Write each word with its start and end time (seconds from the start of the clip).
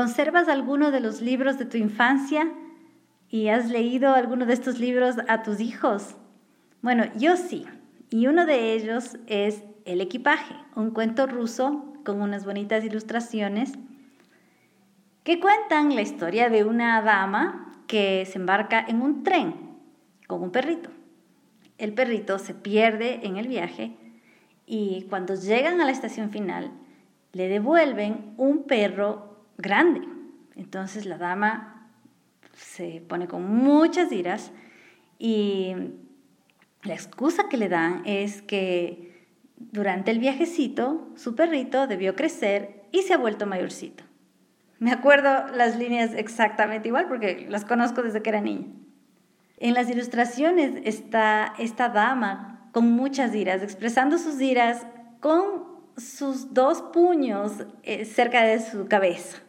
¿Conservas 0.00 0.48
alguno 0.48 0.92
de 0.92 1.00
los 1.00 1.20
libros 1.20 1.58
de 1.58 1.66
tu 1.66 1.76
infancia 1.76 2.50
y 3.28 3.48
has 3.48 3.68
leído 3.68 4.14
alguno 4.14 4.46
de 4.46 4.54
estos 4.54 4.78
libros 4.78 5.16
a 5.28 5.42
tus 5.42 5.60
hijos? 5.60 6.14
Bueno, 6.80 7.04
yo 7.18 7.36
sí, 7.36 7.66
y 8.08 8.26
uno 8.26 8.46
de 8.46 8.72
ellos 8.72 9.18
es 9.26 9.62
El 9.84 10.00
equipaje, 10.00 10.54
un 10.74 10.92
cuento 10.92 11.26
ruso 11.26 11.92
con 12.02 12.22
unas 12.22 12.46
bonitas 12.46 12.82
ilustraciones 12.82 13.74
que 15.22 15.38
cuentan 15.38 15.94
la 15.94 16.00
historia 16.00 16.48
de 16.48 16.64
una 16.64 17.02
dama 17.02 17.84
que 17.86 18.24
se 18.24 18.38
embarca 18.38 18.80
en 18.80 19.02
un 19.02 19.22
tren 19.22 19.54
con 20.26 20.42
un 20.42 20.50
perrito. 20.50 20.88
El 21.76 21.92
perrito 21.92 22.38
se 22.38 22.54
pierde 22.54 23.20
en 23.26 23.36
el 23.36 23.48
viaje 23.48 23.98
y 24.64 25.02
cuando 25.10 25.34
llegan 25.34 25.78
a 25.78 25.84
la 25.84 25.92
estación 25.92 26.30
final 26.30 26.70
le 27.34 27.48
devuelven 27.48 28.32
un 28.38 28.64
perro 28.64 29.29
grande. 29.60 30.02
Entonces 30.56 31.06
la 31.06 31.18
dama 31.18 31.90
se 32.54 33.02
pone 33.06 33.28
con 33.28 33.44
muchas 33.44 34.12
iras 34.12 34.52
y 35.18 35.74
la 36.82 36.94
excusa 36.94 37.48
que 37.48 37.56
le 37.56 37.68
dan 37.68 38.02
es 38.06 38.42
que 38.42 39.26
durante 39.56 40.10
el 40.10 40.18
viajecito 40.18 41.10
su 41.16 41.34
perrito 41.34 41.86
debió 41.86 42.16
crecer 42.16 42.84
y 42.92 43.02
se 43.02 43.14
ha 43.14 43.18
vuelto 43.18 43.46
mayorcito. 43.46 44.04
Me 44.78 44.92
acuerdo 44.92 45.48
las 45.54 45.76
líneas 45.76 46.12
exactamente 46.14 46.88
igual 46.88 47.06
porque 47.06 47.46
las 47.48 47.66
conozco 47.66 48.02
desde 48.02 48.22
que 48.22 48.30
era 48.30 48.40
niña. 48.40 48.68
En 49.58 49.74
las 49.74 49.90
ilustraciones 49.90 50.80
está 50.84 51.52
esta 51.58 51.90
dama 51.90 52.70
con 52.72 52.90
muchas 52.92 53.34
iras, 53.34 53.62
expresando 53.62 54.16
sus 54.16 54.40
iras 54.40 54.86
con 55.20 55.68
sus 55.98 56.54
dos 56.54 56.80
puños 56.80 57.66
eh, 57.82 58.06
cerca 58.06 58.42
de 58.42 58.58
su 58.58 58.86
cabeza. 58.86 59.42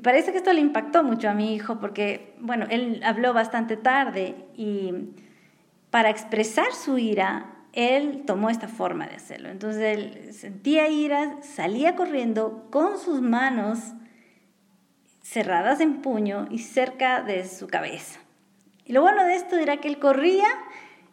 Y 0.00 0.02
parece 0.02 0.32
que 0.32 0.38
esto 0.38 0.54
le 0.54 0.62
impactó 0.62 1.04
mucho 1.04 1.28
a 1.28 1.34
mi 1.34 1.54
hijo 1.54 1.78
porque, 1.78 2.32
bueno, 2.40 2.64
él 2.70 3.02
habló 3.04 3.34
bastante 3.34 3.76
tarde 3.76 4.34
y 4.56 4.94
para 5.90 6.08
expresar 6.08 6.72
su 6.72 6.96
ira, 6.96 7.66
él 7.74 8.22
tomó 8.26 8.48
esta 8.48 8.66
forma 8.66 9.06
de 9.06 9.16
hacerlo. 9.16 9.50
Entonces 9.50 9.82
él 9.82 10.32
sentía 10.32 10.88
ira, 10.88 11.36
salía 11.42 11.96
corriendo 11.96 12.66
con 12.70 12.98
sus 12.98 13.20
manos 13.20 13.92
cerradas 15.20 15.80
en 15.80 16.00
puño 16.00 16.48
y 16.50 16.60
cerca 16.60 17.20
de 17.20 17.46
su 17.46 17.66
cabeza. 17.66 18.20
Y 18.86 18.94
lo 18.94 19.02
bueno 19.02 19.22
de 19.24 19.34
esto 19.34 19.58
era 19.58 19.82
que 19.82 19.88
él 19.88 19.98
corría 19.98 20.48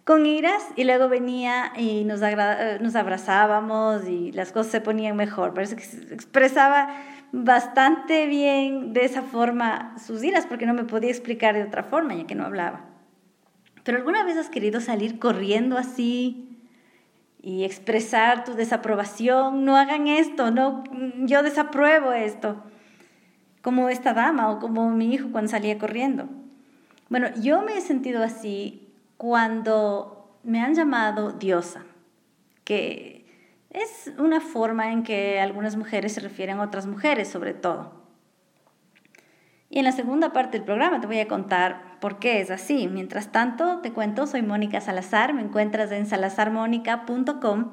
con 0.08 0.26
iras 0.26 0.64
y 0.78 0.86
luego 0.86 1.10
venía 1.10 1.74
y 1.76 2.06
nos, 2.06 2.22
nos 2.22 2.96
abrazábamos 2.96 4.08
y 4.08 4.32
las 4.32 4.54
cosas 4.54 4.72
se 4.72 4.80
ponían 4.80 5.18
mejor. 5.18 5.54
Parece 5.54 5.76
que 5.76 6.14
expresaba 6.14 6.96
bastante 7.34 8.26
bien 8.26 8.94
de 8.94 9.04
esa 9.04 9.22
forma 9.22 9.98
sus 10.00 10.24
iras 10.24 10.46
porque 10.46 10.66
no 10.66 10.74
me 10.74 10.86
podía 10.86 11.10
explicar 11.10 11.56
de 11.56 11.64
otra 11.64 11.84
forma 11.84 12.16
ya 12.16 12.26
que 12.26 12.36
no 12.36 12.46
hablaba. 12.46 12.86
Pero 13.84 13.98
alguna 13.98 14.24
vez 14.24 14.38
has 14.38 14.50
querido 14.50 14.80
salir 14.80 15.20
corriendo 15.20 15.78
así 15.78 16.58
y 17.42 17.66
expresar 17.66 18.46
tu 18.46 18.54
desaprobación, 18.54 19.66
no 19.66 19.76
hagan 19.76 20.08
esto, 20.08 20.52
no, 20.52 20.86
yo 21.26 21.44
desapruebo 21.44 22.14
esto 22.14 22.64
como 23.62 23.90
esta 23.90 24.14
dama 24.14 24.52
o 24.52 24.60
como 24.60 24.90
mi 24.90 25.14
hijo 25.14 25.34
cuando 25.34 25.52
salía 25.52 25.78
corriendo. 25.78 26.30
Bueno, 27.10 27.28
yo 27.42 27.62
me 27.62 27.78
he 27.78 27.82
sentido 27.82 28.24
así 28.24 28.87
cuando 29.18 30.40
me 30.44 30.62
han 30.62 30.76
llamado 30.76 31.34
diosa, 31.34 31.84
que 32.64 33.26
es 33.70 34.12
una 34.18 34.40
forma 34.40 34.92
en 34.92 35.04
que 35.04 35.40
algunas 35.40 35.76
mujeres 35.76 36.14
se 36.14 36.22
refieren 36.22 36.60
a 36.60 36.64
otras 36.64 36.88
mujeres 36.88 37.28
sobre 37.28 37.54
todo. 37.54 37.98
Y 39.70 39.80
en 39.80 39.86
la 39.86 39.92
segunda 39.92 40.32
parte 40.32 40.58
del 40.58 40.66
programa 40.66 41.02
te 41.02 41.08
voy 41.08 41.20
a 41.20 41.28
contar 41.28 42.00
por 42.00 42.20
qué 42.20 42.40
es 42.40 42.50
así. 42.52 42.88
Mientras 42.88 43.32
tanto, 43.34 43.80
te 43.80 43.92
cuento, 43.92 44.26
soy 44.26 44.42
Mónica 44.42 44.80
Salazar, 44.80 45.34
me 45.34 45.42
encuentras 45.42 45.92
en 45.92 46.06
salazarmónica.com 46.06 47.72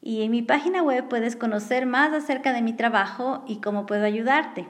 y 0.00 0.22
en 0.22 0.30
mi 0.30 0.42
página 0.42 0.82
web 0.82 1.08
puedes 1.08 1.36
conocer 1.36 1.84
más 1.84 2.12
acerca 2.12 2.52
de 2.52 2.62
mi 2.62 2.72
trabajo 2.72 3.44
y 3.46 3.60
cómo 3.60 3.84
puedo 3.84 4.04
ayudarte. 4.04 4.66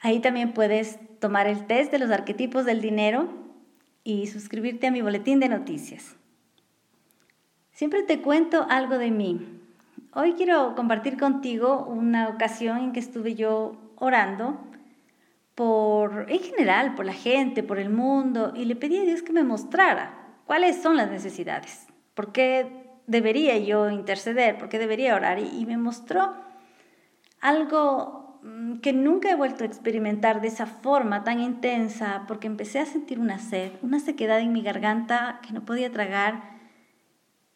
Ahí 0.00 0.20
también 0.20 0.52
puedes 0.52 0.98
tomar 1.18 1.48
el 1.48 1.66
test 1.66 1.90
de 1.90 1.98
los 1.98 2.10
arquetipos 2.10 2.64
del 2.64 2.80
dinero 2.80 3.28
y 4.10 4.26
suscribirte 4.26 4.86
a 4.86 4.90
mi 4.90 5.02
boletín 5.02 5.40
de 5.40 5.48
noticias. 5.48 6.16
Siempre 7.72 8.02
te 8.02 8.20
cuento 8.20 8.66
algo 8.68 8.98
de 8.98 9.10
mí. 9.10 9.46
Hoy 10.12 10.32
quiero 10.32 10.74
compartir 10.74 11.16
contigo 11.16 11.84
una 11.84 12.28
ocasión 12.28 12.78
en 12.78 12.92
que 12.92 13.00
estuve 13.00 13.34
yo 13.34 13.76
orando 13.96 14.58
por, 15.54 16.26
en 16.28 16.40
general, 16.40 16.94
por 16.94 17.06
la 17.06 17.12
gente, 17.12 17.62
por 17.62 17.78
el 17.78 17.90
mundo, 17.90 18.52
y 18.56 18.64
le 18.64 18.76
pedí 18.76 18.98
a 18.98 19.04
Dios 19.04 19.22
que 19.22 19.32
me 19.32 19.44
mostrara 19.44 20.14
cuáles 20.46 20.82
son 20.82 20.96
las 20.96 21.10
necesidades, 21.10 21.86
por 22.14 22.32
qué 22.32 22.80
debería 23.06 23.56
yo 23.58 23.90
interceder, 23.90 24.58
porque 24.58 24.78
debería 24.78 25.14
orar. 25.14 25.38
Y, 25.38 25.66
me 25.66 25.76
mostró 25.76 26.34
algo 27.40 28.19
que 28.82 28.92
nunca 28.92 29.30
he 29.30 29.34
vuelto 29.34 29.64
a 29.64 29.66
experimentar 29.66 30.40
de 30.40 30.48
esa 30.48 30.66
forma 30.66 31.24
tan 31.24 31.40
intensa, 31.40 32.24
porque 32.26 32.46
empecé 32.46 32.78
a 32.78 32.86
sentir 32.86 33.18
una 33.18 33.38
sed, 33.38 33.72
una 33.82 34.00
sequedad 34.00 34.40
en 34.40 34.52
mi 34.52 34.62
garganta 34.62 35.40
que 35.46 35.52
no 35.52 35.64
podía 35.64 35.90
tragar. 35.90 36.58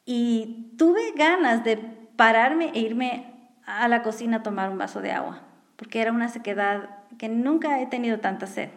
Y 0.05 0.75
tuve 0.77 1.13
ganas 1.17 1.65
de 1.65 1.77
pararme 2.17 2.71
e 2.75 2.81
irme 2.81 3.35
a 3.67 3.89
la 3.89 4.03
cocina 4.03 4.39
a 4.39 4.43
tomar 4.43 4.71
un 4.71 4.79
vaso 4.79 5.01
de 5.01 5.13
agua, 5.13 5.43
porque 5.77 6.01
era 6.01 6.13
una 6.13 6.29
sequedad 6.29 6.91
que 7.19 7.29
nunca 7.29 7.81
he 7.81 7.87
tenido 7.87 8.21
tanta 8.21 8.47
sed 8.47 8.71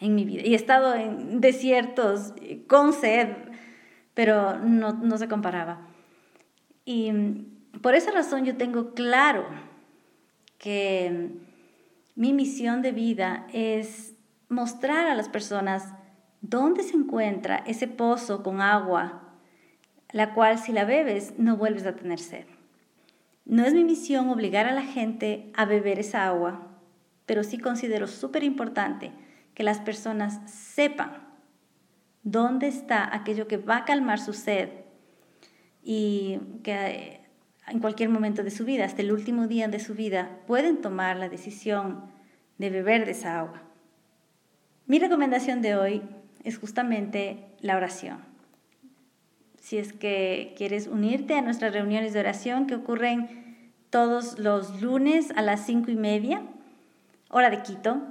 en 0.00 0.14
mi 0.14 0.24
vida. 0.24 0.42
Y 0.44 0.52
he 0.52 0.56
estado 0.56 0.94
en 0.94 1.40
desiertos 1.40 2.34
con 2.66 2.92
sed, 2.92 3.28
pero 4.14 4.58
no, 4.58 5.18
se 5.18 5.28
comparaba. 5.28 5.80
Y 6.84 7.12
por 7.82 7.94
esa 7.94 8.10
razón 8.10 8.44
yo 8.44 8.56
tengo 8.56 8.94
claro 8.94 9.46
que 10.60 11.30
mi 12.14 12.32
misión 12.32 12.82
de 12.82 12.92
vida 12.92 13.48
es 13.52 14.14
mostrar 14.48 15.08
a 15.08 15.16
las 15.16 15.28
personas 15.28 15.92
dónde 16.42 16.84
se 16.84 16.96
encuentra 16.96 17.64
ese 17.66 17.88
pozo 17.88 18.42
con 18.44 18.60
agua, 18.60 19.22
la 20.12 20.34
cual 20.34 20.58
si 20.58 20.72
la 20.72 20.84
bebes 20.84 21.34
no 21.38 21.56
vuelves 21.56 21.86
a 21.86 21.96
tener 21.96 22.20
sed. 22.20 22.44
No 23.44 23.64
es 23.64 23.74
mi 23.74 23.82
misión 23.82 24.28
obligar 24.28 24.66
a 24.66 24.72
la 24.72 24.82
gente 24.82 25.50
a 25.56 25.64
beber 25.64 25.98
esa 25.98 26.26
agua, 26.26 26.68
pero 27.26 27.42
sí 27.42 27.58
considero 27.58 28.06
súper 28.06 28.44
importante 28.44 29.10
que 29.54 29.64
las 29.64 29.80
personas 29.80 30.40
sepan 30.48 31.30
¿Dónde 32.22 32.68
está 32.68 33.14
aquello 33.14 33.48
que 33.48 33.56
va 33.56 33.78
a 33.78 33.84
calmar 33.86 34.18
su 34.18 34.34
sed 34.34 34.68
y 35.82 36.38
que 36.62 36.72
eh, 36.72 37.19
en 37.70 37.78
cualquier 37.78 38.08
momento 38.08 38.42
de 38.42 38.50
su 38.50 38.64
vida, 38.64 38.84
hasta 38.84 39.02
el 39.02 39.12
último 39.12 39.46
día 39.46 39.68
de 39.68 39.78
su 39.78 39.94
vida, 39.94 40.38
pueden 40.46 40.80
tomar 40.80 41.16
la 41.16 41.28
decisión 41.28 42.02
de 42.58 42.68
beber 42.68 43.04
de 43.04 43.12
esa 43.12 43.38
agua? 43.38 43.62
Mi 44.86 44.98
recomendación 44.98 45.62
de 45.62 45.76
hoy 45.76 46.02
es 46.42 46.58
justamente 46.58 47.46
la 47.60 47.76
oración. 47.76 48.18
Si 49.60 49.78
es 49.78 49.92
que 49.92 50.54
quieres 50.56 50.88
unirte 50.88 51.34
a 51.34 51.42
nuestras 51.42 51.72
reuniones 51.72 52.12
de 52.12 52.20
oración 52.20 52.66
que 52.66 52.74
ocurren 52.74 53.72
todos 53.88 54.38
los 54.38 54.82
lunes 54.82 55.30
a 55.36 55.42
las 55.42 55.64
cinco 55.64 55.92
y 55.92 55.96
media, 55.96 56.42
hora 57.28 57.50
de 57.50 57.62
Quito, 57.62 58.02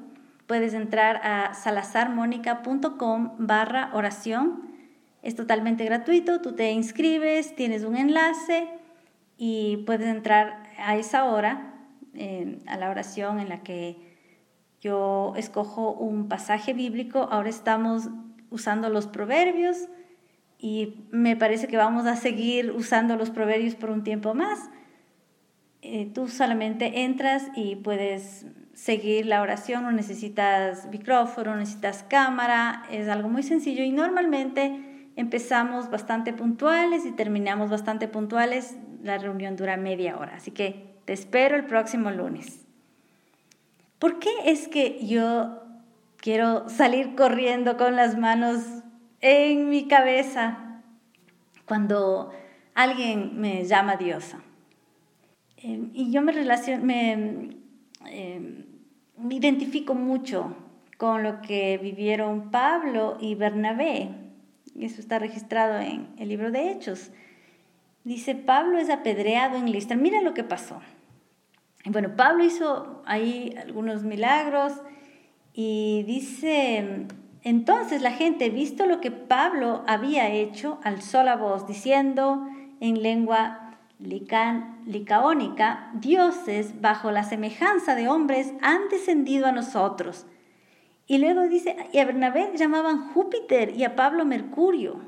puedes 0.47 0.73
entrar 0.73 1.17
a 1.17 1.53
salazarmonica.com 1.53 3.33
barra 3.39 3.91
oración. 3.93 4.69
Es 5.21 5.35
totalmente 5.35 5.83
gratuito, 5.83 6.39
tú 6.39 6.53
te 6.53 6.71
inscribes, 6.71 7.55
tienes 7.55 7.83
un 7.83 7.97
enlace 7.97 8.79
y 9.41 9.77
puedes 9.85 10.07
entrar 10.07 10.63
a 10.77 10.97
esa 10.97 11.23
hora, 11.23 11.73
a 12.67 12.77
la 12.77 12.89
oración 12.89 13.39
en 13.39 13.47
la 13.47 13.63
que 13.63 13.95
yo 14.81 15.33
escojo 15.37 15.93
un 15.93 16.27
pasaje 16.27 16.73
bíblico. 16.73 17.29
Ahora 17.31 17.47
estamos 17.47 18.09
usando 18.49 18.89
los 18.89 19.07
proverbios 19.07 19.77
y 20.57 21.05
me 21.11 21.37
parece 21.37 21.67
que 21.67 21.77
vamos 21.77 22.05
a 22.05 22.17
seguir 22.17 22.71
usando 22.71 23.15
los 23.15 23.29
proverbios 23.29 23.75
por 23.75 23.91
un 23.91 24.03
tiempo 24.03 24.33
más. 24.33 24.69
Eh, 25.81 26.11
tú 26.13 26.27
solamente 26.27 27.05
entras 27.05 27.47
y 27.55 27.77
puedes 27.77 28.45
seguir 28.73 29.25
la 29.25 29.41
oración, 29.41 29.83
no 29.83 29.93
necesitas 29.93 30.85
micrófono, 30.87 31.55
necesitas 31.55 32.03
cámara, 32.03 32.83
es 32.91 33.07
algo 33.07 33.29
muy 33.29 33.43
sencillo 33.43 33.85
y 33.85 33.91
normalmente 33.91 35.11
empezamos 35.15 35.89
bastante 35.89 36.33
puntuales 36.33 37.05
y 37.05 37.11
terminamos 37.11 37.69
bastante 37.69 38.09
puntuales, 38.09 38.77
la 39.03 39.17
reunión 39.17 39.55
dura 39.55 39.77
media 39.77 40.17
hora, 40.17 40.35
así 40.35 40.51
que 40.51 40.95
te 41.05 41.13
espero 41.13 41.55
el 41.55 41.65
próximo 41.65 42.11
lunes. 42.11 42.65
¿Por 43.99 44.19
qué 44.19 44.29
es 44.45 44.67
que 44.67 45.05
yo 45.05 45.63
quiero 46.17 46.69
salir 46.69 47.15
corriendo 47.15 47.77
con 47.77 47.95
las 47.95 48.17
manos 48.17 48.63
en 49.21 49.69
mi 49.69 49.87
cabeza 49.87 50.81
cuando 51.65 52.31
alguien 52.75 53.39
me 53.39 53.65
llama 53.65 53.97
diosa? 53.97 54.41
Eh, 55.57 55.89
y 55.93 56.11
yo 56.11 56.21
me 56.21 56.31
relaciono, 56.31 56.85
me, 56.85 57.57
eh, 58.07 58.65
me 59.17 59.35
identifico 59.35 59.95
mucho 59.95 60.55
con 60.97 61.23
lo 61.23 61.41
que 61.41 61.77
vivieron 61.77 62.51
Pablo 62.51 63.17
y 63.19 63.35
Bernabé. 63.35 64.09
Eso 64.79 65.01
está 65.01 65.19
registrado 65.19 65.79
en 65.79 66.07
el 66.17 66.29
libro 66.29 66.51
de 66.51 66.71
Hechos. 66.71 67.11
Dice, 68.09 68.33
Pablo 68.33 68.79
es 68.79 68.89
apedreado 68.89 69.55
en 69.55 69.71
Listra. 69.71 69.95
Mira 69.95 70.19
lo 70.23 70.33
que 70.33 70.43
pasó. 70.43 70.81
Bueno, 71.85 72.15
Pablo 72.15 72.43
hizo 72.43 73.03
ahí 73.05 73.53
algunos 73.61 74.01
milagros 74.01 74.73
y 75.53 76.01
dice, 76.07 77.05
entonces 77.43 78.01
la 78.01 78.09
gente, 78.09 78.49
visto 78.49 78.87
lo 78.87 78.99
que 78.99 79.11
Pablo 79.11 79.83
había 79.85 80.27
hecho, 80.31 80.79
alzó 80.83 81.21
la 81.21 81.35
voz 81.35 81.67
diciendo 81.67 82.47
en 82.79 83.03
lengua 83.03 83.77
licaónica, 83.99 85.91
dioses 85.93 86.81
bajo 86.81 87.11
la 87.11 87.23
semejanza 87.23 87.93
de 87.93 88.07
hombres 88.07 88.53
han 88.63 88.89
descendido 88.89 89.45
a 89.45 89.51
nosotros. 89.51 90.25
Y 91.05 91.19
luego 91.19 91.43
dice, 91.43 91.75
y 91.93 91.99
a 91.99 92.05
Bernabé 92.05 92.49
llamaban 92.55 93.09
Júpiter 93.09 93.77
y 93.77 93.83
a 93.83 93.95
Pablo 93.95 94.25
Mercurio. 94.25 94.99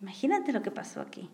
Imagínate 0.00 0.52
lo 0.52 0.62
que 0.62 0.70
pasó 0.70 1.00
aquí. 1.00 1.28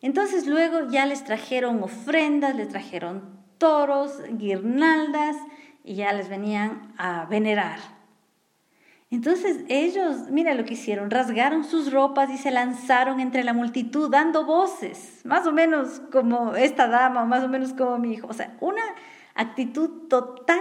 Entonces 0.00 0.46
luego 0.46 0.88
ya 0.90 1.06
les 1.06 1.24
trajeron 1.24 1.82
ofrendas, 1.82 2.54
les 2.54 2.68
trajeron 2.68 3.38
toros, 3.58 4.22
guirnaldas 4.30 5.36
y 5.82 5.96
ya 5.96 6.12
les 6.12 6.28
venían 6.28 6.94
a 6.98 7.24
venerar. 7.26 7.78
Entonces 9.10 9.64
ellos, 9.68 10.30
mira 10.30 10.54
lo 10.54 10.64
que 10.64 10.74
hicieron, 10.74 11.10
rasgaron 11.10 11.64
sus 11.64 11.90
ropas 11.90 12.30
y 12.30 12.36
se 12.36 12.50
lanzaron 12.50 13.20
entre 13.20 13.42
la 13.42 13.54
multitud 13.54 14.10
dando 14.10 14.44
voces, 14.44 15.22
más 15.24 15.46
o 15.46 15.52
menos 15.52 16.00
como 16.12 16.54
esta 16.54 16.88
dama, 16.88 17.24
más 17.24 17.42
o 17.42 17.48
menos 17.48 17.72
como 17.72 17.98
mi 17.98 18.12
hijo. 18.12 18.28
O 18.28 18.34
sea, 18.34 18.54
una 18.60 18.82
actitud 19.34 20.08
total, 20.08 20.60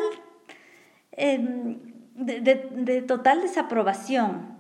em, 1.12 1.78
de 2.16 3.02
total 3.02 3.42
desaprobación. 3.42 4.57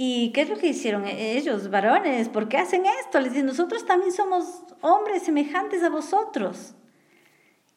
¿Y 0.00 0.30
qué 0.30 0.42
es 0.42 0.48
lo 0.48 0.56
que 0.56 0.68
hicieron 0.68 1.06
ellos, 1.08 1.70
varones? 1.70 2.28
¿Por 2.28 2.48
qué 2.48 2.56
hacen 2.56 2.84
esto? 3.00 3.18
Les 3.18 3.32
dicen, 3.32 3.46
nosotros 3.46 3.84
también 3.84 4.12
somos 4.12 4.62
hombres 4.80 5.24
semejantes 5.24 5.82
a 5.82 5.88
vosotros. 5.88 6.76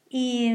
Y 0.08 0.52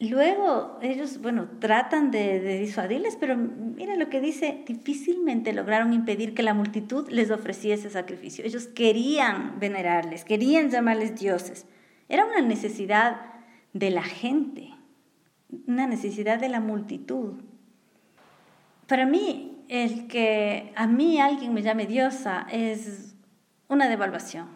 Luego 0.00 0.78
ellos, 0.80 1.20
bueno, 1.20 1.48
tratan 1.60 2.10
de, 2.10 2.58
disuadirles, 2.58 3.16
pero 3.16 3.36
miren 3.36 4.00
lo 4.00 4.08
que 4.08 4.22
dice, 4.22 4.64
difícilmente 4.66 5.52
lograron 5.52 5.92
impedir 5.92 6.34
que 6.34 6.42
la 6.42 6.54
multitud 6.54 7.08
les 7.10 7.30
ofreciese 7.30 7.88
sacrificio. 7.88 8.44
Ellos 8.44 8.66
querían 8.66 9.60
venerarles, 9.60 10.24
querían 10.24 10.70
llamarles 10.70 11.20
dioses. 11.20 11.66
Era 12.08 12.24
una 12.24 12.40
necesidad 12.40 13.20
de 13.74 13.90
la 13.90 14.02
gente, 14.02 14.70
una 15.68 15.86
necesidad 15.86 16.40
de 16.40 16.48
la 16.48 16.60
multitud. 16.60 17.34
Para 18.92 19.06
mí, 19.06 19.64
el 19.70 20.06
que 20.06 20.70
a 20.76 20.86
mí 20.86 21.18
alguien 21.18 21.54
me 21.54 21.62
llame 21.62 21.86
diosa 21.86 22.46
es 22.50 23.16
una 23.66 23.88
devaluación, 23.88 24.48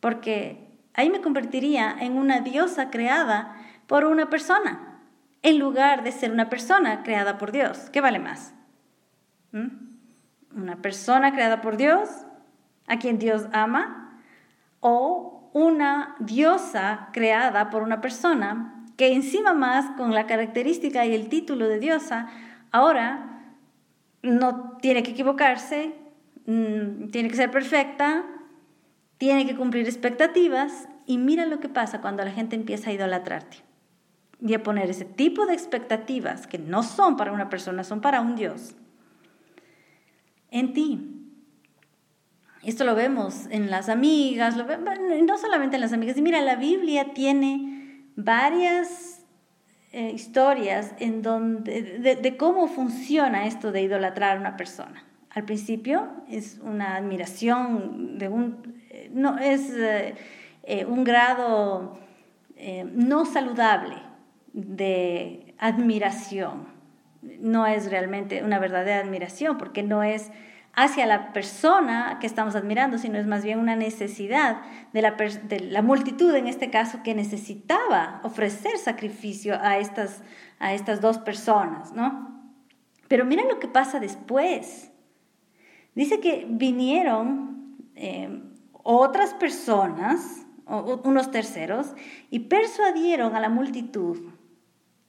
porque 0.00 0.66
ahí 0.94 1.10
me 1.10 1.20
convertiría 1.20 1.94
en 2.00 2.18
una 2.18 2.40
diosa 2.40 2.90
creada 2.90 3.54
por 3.86 4.04
una 4.04 4.28
persona, 4.30 4.98
en 5.42 5.60
lugar 5.60 6.02
de 6.02 6.10
ser 6.10 6.32
una 6.32 6.50
persona 6.50 7.04
creada 7.04 7.38
por 7.38 7.52
Dios. 7.52 7.88
¿Qué 7.92 8.00
vale 8.00 8.18
más? 8.18 8.52
¿Mm? 9.52 9.68
¿Una 10.56 10.82
persona 10.82 11.32
creada 11.32 11.60
por 11.60 11.76
Dios, 11.76 12.08
a 12.88 12.98
quien 12.98 13.20
Dios 13.20 13.46
ama? 13.52 14.20
¿O 14.80 15.52
una 15.52 16.16
diosa 16.18 17.10
creada 17.12 17.70
por 17.70 17.84
una 17.84 18.00
persona 18.00 18.84
que 18.96 19.12
encima 19.14 19.52
más 19.52 19.88
con 19.96 20.14
la 20.14 20.26
característica 20.26 21.06
y 21.06 21.14
el 21.14 21.28
título 21.28 21.68
de 21.68 21.78
diosa, 21.78 22.28
ahora 22.72 23.36
no 24.22 24.78
tiene 24.80 25.02
que 25.02 25.12
equivocarse, 25.12 25.94
mm, 26.46 27.08
tiene 27.10 27.28
que 27.28 27.36
ser 27.36 27.50
perfecta, 27.50 28.24
tiene 29.18 29.46
que 29.46 29.56
cumplir 29.56 29.86
expectativas 29.86 30.88
y 31.06 31.18
mira 31.18 31.46
lo 31.46 31.60
que 31.60 31.68
pasa 31.68 32.00
cuando 32.00 32.24
la 32.24 32.30
gente 32.30 32.56
empieza 32.56 32.90
a 32.90 32.92
idolatrarte 32.92 33.58
y 34.40 34.54
a 34.54 34.62
poner 34.62 34.88
ese 34.90 35.04
tipo 35.04 35.46
de 35.46 35.54
expectativas 35.54 36.46
que 36.46 36.58
no 36.58 36.82
son 36.82 37.16
para 37.16 37.32
una 37.32 37.48
persona, 37.48 37.82
son 37.82 38.00
para 38.00 38.20
un 38.20 38.36
Dios, 38.36 38.74
en 40.50 40.72
ti. 40.72 41.14
Esto 42.62 42.84
lo 42.84 42.94
vemos 42.94 43.46
en 43.50 43.70
las 43.70 43.88
amigas, 43.88 44.56
lo 44.56 44.64
no 44.64 45.38
solamente 45.38 45.76
en 45.76 45.80
las 45.80 45.92
amigas. 45.92 46.16
Y 46.16 46.22
mira, 46.22 46.40
la 46.40 46.56
Biblia 46.56 47.14
tiene 47.14 48.04
varias 48.16 49.17
eh, 49.92 50.10
historias 50.14 50.94
en 50.98 51.22
donde, 51.22 51.98
de, 52.20 52.36
cómo 52.36 52.68
funciona 52.68 53.46
esto 53.46 53.72
de 53.72 53.82
idolatrar 53.82 54.36
a 54.36 54.40
una 54.40 54.56
persona. 54.56 55.04
Al 55.30 55.44
principio 55.44 56.08
es 56.28 56.60
una 56.62 56.96
admiración 56.96 58.18
de 58.18 58.28
un, 58.28 58.82
eh, 58.90 59.10
no, 59.12 59.38
es 59.38 59.72
eh, 59.74 60.84
un 60.86 61.04
grado 61.04 61.98
no 62.92 63.24
saludable 63.24 63.94
de 64.52 65.54
admiración. 65.58 66.66
No 67.40 67.66
es 67.66 67.88
realmente 67.88 68.42
una 68.42 68.58
verdadera 68.58 68.98
admiración 68.98 69.58
porque 69.58 69.84
no 69.84 70.02
es 70.02 70.32
hacia 70.78 71.06
la 71.06 71.32
persona 71.32 72.18
que 72.20 72.28
estamos 72.28 72.54
admirando, 72.54 72.98
sino 72.98 73.18
es 73.18 73.26
más 73.26 73.42
bien 73.42 73.58
una 73.58 73.74
necesidad 73.74 74.62
de 74.92 75.02
la, 75.02 75.82
multitud, 75.82 76.32
en 76.36 76.46
este 76.46 76.70
caso, 76.70 77.02
que 77.02 77.16
necesitaba 77.16 78.20
ofrecer 78.22 78.78
sacrificio 78.78 79.58
a 79.60 79.78
estas, 79.78 80.22
a 80.60 80.74
estas 80.74 81.00
dos 81.00 81.18
personas, 81.18 81.92
¿no? 81.94 82.52
Pero 83.08 83.24
mira 83.24 83.42
lo 83.42 83.58
que 83.58 83.66
pasa 83.66 83.98
después. 83.98 84.92
Dice 85.96 86.20
que 86.20 86.46
vinieron 86.48 87.76
eh, 87.96 88.40
otras 88.72 89.34
personas, 89.34 90.46
unos 90.64 91.32
terceros, 91.32 91.92
y 92.30 92.40
persuadieron 92.40 93.34
a 93.34 93.40
la 93.40 93.48
multitud 93.48 94.30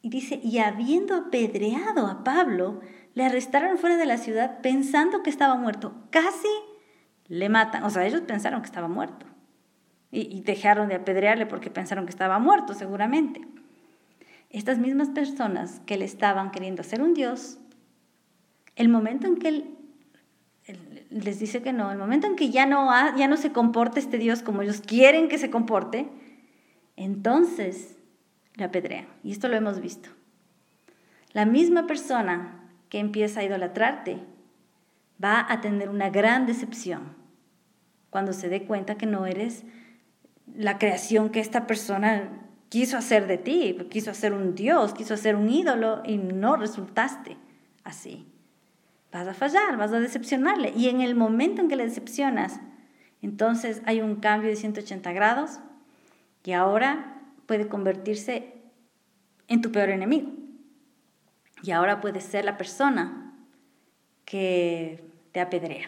y 0.01 0.09
dice, 0.09 0.39
y 0.41 0.59
habiendo 0.59 1.15
apedreado 1.15 2.07
a 2.07 2.23
Pablo, 2.23 2.79
le 3.13 3.25
arrestaron 3.25 3.77
fuera 3.77 3.97
de 3.97 4.05
la 4.05 4.17
ciudad 4.17 4.61
pensando 4.61 5.23
que 5.23 5.29
estaba 5.29 5.55
muerto. 5.55 5.93
Casi 6.09 6.47
le 7.27 7.49
matan. 7.49 7.83
O 7.83 7.89
sea, 7.89 8.05
ellos 8.05 8.21
pensaron 8.21 8.61
que 8.61 8.67
estaba 8.67 8.87
muerto. 8.87 9.25
Y, 10.11 10.41
dejaron 10.41 10.89
de 10.89 10.95
apedrearle 10.95 11.45
porque 11.45 11.69
pensaron 11.69 12.05
que 12.05 12.11
estaba 12.11 12.39
muerto, 12.39 12.73
seguramente. 12.73 13.41
Estas 14.49 14.79
mismas 14.79 15.09
personas 15.09 15.81
que 15.85 15.97
le 15.97 16.05
estaban 16.05 16.49
queriendo 16.49 16.81
hacer 16.81 17.03
un 17.03 17.13
Dios, 17.13 17.59
el 18.75 18.89
momento 18.89 19.27
en 19.27 19.37
que 19.37 19.49
él, 19.49 19.77
les 21.11 21.39
dice 21.39 21.61
que 21.61 21.73
no, 21.73 21.91
el 21.91 21.99
momento 21.99 22.25
en 22.25 22.35
que 22.35 22.49
ya 22.49 22.65
no, 22.65 22.89
ya 23.17 23.27
no 23.27 23.37
se 23.37 23.51
comporta 23.51 23.99
este 23.99 24.17
Dios 24.17 24.41
como 24.41 24.63
ellos 24.63 24.81
quieren 24.81 25.27
que 25.27 25.37
se 25.37 25.51
comporte, 25.51 26.09
entonces 26.95 27.97
le 28.55 28.63
apedrean. 28.63 29.07
Y 29.23 29.31
esto 29.31 29.47
lo 29.47 29.55
hemos 29.55 29.79
visto. 29.79 30.09
La 31.33 31.45
misma 31.45 31.85
persona 31.85 32.58
que 32.89 32.99
empieza 32.99 33.39
a 33.39 33.43
idolatrarte 33.43 34.19
va 35.23 35.45
a 35.49 35.61
tener 35.61 35.89
una 35.89 36.09
gran 36.09 36.45
decepción 36.45 37.15
cuando 38.09 38.33
se 38.33 38.49
dé 38.49 38.63
cuenta 38.63 38.95
que 38.95 39.05
no 39.05 39.25
eres 39.25 39.63
la 40.55 40.77
creación 40.77 41.29
que 41.29 41.39
esta 41.39 41.67
persona 41.67 42.47
quiso 42.69 42.97
hacer 42.97 43.27
de 43.27 43.37
ti, 43.37 43.77
quiso 43.89 44.11
hacer 44.11 44.33
un 44.33 44.55
Dios, 44.55 44.93
quiso 44.93 45.13
hacer 45.13 45.35
un 45.35 45.49
ídolo 45.49 46.01
y 46.05 46.17
no 46.17 46.55
resultaste 46.55 47.37
así. 47.83 48.27
Vas 49.11 49.27
a 49.27 49.33
fallar, 49.33 49.77
vas 49.77 49.91
a 49.91 49.99
decepcionarle. 49.99 50.71
Y 50.75 50.89
en 50.89 51.01
el 51.01 51.15
momento 51.15 51.61
en 51.61 51.67
que 51.67 51.75
le 51.75 51.85
decepcionas, 51.85 52.59
entonces 53.21 53.81
hay 53.85 54.01
un 54.01 54.17
cambio 54.17 54.49
de 54.49 54.55
180 54.55 55.11
grados 55.13 55.59
y 56.43 56.51
ahora 56.53 57.21
puede 57.45 57.67
convertirse 57.67 58.53
en 59.47 59.61
tu 59.61 59.71
peor 59.71 59.89
enemigo. 59.89 60.31
Y 61.61 61.71
ahora 61.71 62.01
puede 62.01 62.21
ser 62.21 62.45
la 62.45 62.57
persona 62.57 63.33
que 64.25 65.03
te 65.31 65.39
apedrea. 65.39 65.87